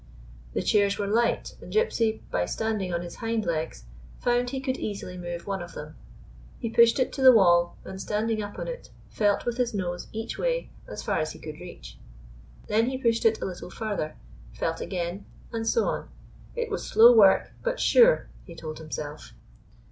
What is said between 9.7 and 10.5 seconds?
nose each